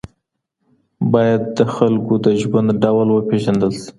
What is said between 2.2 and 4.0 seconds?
د ژوند ډول وپېژندل شي.